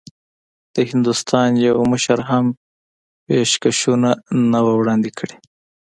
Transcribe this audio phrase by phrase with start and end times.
[0.73, 2.45] د هندوستان یوه مشر هم
[3.25, 4.11] پېشکشونه
[4.51, 5.35] نه وو وړاندي کړي.